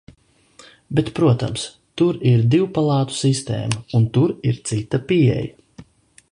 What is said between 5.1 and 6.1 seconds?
pieeja.